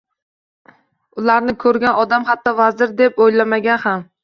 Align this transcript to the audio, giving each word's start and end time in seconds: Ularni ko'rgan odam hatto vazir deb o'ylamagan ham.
Ularni 1.23 1.55
ko'rgan 1.65 2.01
odam 2.05 2.27
hatto 2.33 2.57
vazir 2.63 2.97
deb 3.05 3.25
o'ylamagan 3.29 3.87
ham. 3.89 4.07